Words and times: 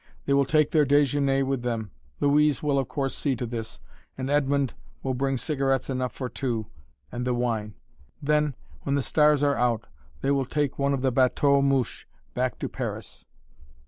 They 0.25 0.33
will 0.33 0.45
take 0.45 0.71
their 0.71 0.83
déjeuner 0.83 1.45
with 1.45 1.61
them. 1.61 1.91
Louise 2.19 2.63
will, 2.63 2.79
of 2.79 2.87
course, 2.87 3.13
see 3.15 3.35
to 3.35 3.45
this, 3.45 3.79
and 4.17 4.31
Edmond 4.31 4.73
will 5.03 5.13
bring 5.13 5.37
cigarettes 5.37 5.91
enough 5.91 6.11
for 6.11 6.27
two, 6.27 6.65
and 7.11 7.23
the 7.23 7.35
wine. 7.35 7.75
Then, 8.19 8.55
when 8.81 8.95
the 8.95 9.03
stars 9.03 9.43
are 9.43 9.57
out, 9.57 9.85
they 10.21 10.31
will 10.31 10.45
take 10.47 10.79
one 10.79 10.95
of 10.95 11.03
the 11.03 11.11
"bateaux 11.11 11.61
mouches" 11.61 12.07
back 12.33 12.57
to 12.57 12.67
Paris. 12.67 13.27